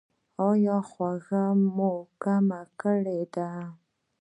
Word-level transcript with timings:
ایا 0.47 0.77
خوږه 0.89 1.43
مو 1.75 1.91
کمه 2.21 2.61
کړې 2.81 3.19
ده؟ 3.33 3.49